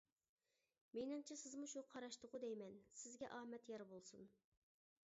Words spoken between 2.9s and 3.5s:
سىزگە